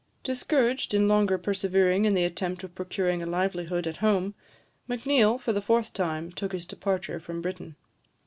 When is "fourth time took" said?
5.61-6.53